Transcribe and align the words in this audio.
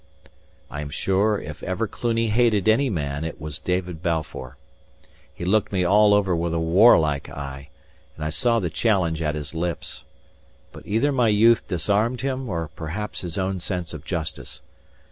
I 0.71 0.81
am 0.81 0.89
sure 0.89 1.39
if 1.39 1.61
ever 1.61 1.87
Cluny 1.87 2.29
hated 2.29 2.67
any 2.67 2.89
man 2.89 3.23
it 3.23 3.39
was 3.39 3.59
David 3.59 4.01
Balfour. 4.01 4.57
He 5.31 5.45
looked 5.45 5.71
me 5.71 5.83
all 5.85 6.15
over 6.15 6.35
with 6.35 6.55
a 6.55 6.59
warlike 6.59 7.29
eye, 7.29 7.69
and 8.15 8.25
I 8.25 8.31
saw 8.31 8.59
the 8.59 8.71
challenge 8.71 9.21
at 9.21 9.35
his 9.35 9.53
lips. 9.53 10.01
But 10.71 10.87
either 10.87 11.11
my 11.11 11.27
youth 11.27 11.67
disarmed 11.67 12.21
him, 12.21 12.49
or 12.49 12.71
perhaps 12.75 13.21
his 13.21 13.37
own 13.37 13.59
sense 13.59 13.93
of 13.93 14.03
justice. 14.03 14.63